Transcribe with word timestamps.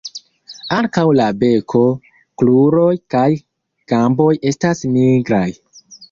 Ankaŭ 0.75 1.01
la 1.17 1.25
beko, 1.41 1.81
kruroj 2.41 2.93
kaj 3.15 3.25
gamboj 3.93 4.31
estas 4.53 4.81
nigraj. 4.95 5.45